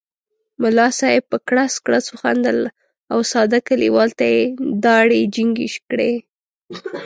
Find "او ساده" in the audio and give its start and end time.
3.13-3.59